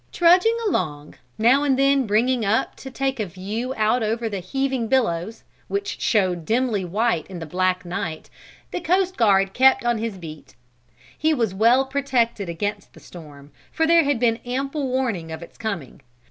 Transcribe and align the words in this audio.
Trudging 0.11 0.57
along, 0.67 1.13
now 1.37 1.61
and 1.63 1.77
then 1.77 2.07
bringing 2.07 2.43
up 2.43 2.75
to 2.77 2.89
take 2.89 3.19
a 3.19 3.25
view 3.27 3.71
out 3.77 4.01
over 4.01 4.27
the 4.27 4.39
heaving 4.39 4.87
billows, 4.87 5.43
which 5.67 6.01
showed 6.01 6.43
dimly 6.43 6.83
white 6.83 7.27
in 7.27 7.37
the 7.37 7.45
black 7.45 7.85
night, 7.85 8.27
the 8.71 8.81
coast 8.81 9.15
guard 9.15 9.53
kept 9.53 9.85
on 9.85 9.99
his 9.99 10.17
beat. 10.17 10.55
He 11.15 11.35
was 11.35 11.53
well 11.53 11.85
protected 11.85 12.49
against 12.49 12.93
the 12.93 12.99
storm, 12.99 13.51
for 13.71 13.85
there 13.85 14.03
had 14.03 14.19
been 14.19 14.37
ample 14.37 14.87
warning 14.87 15.31
of 15.31 15.43
its 15.43 15.55
coming. 15.59 16.01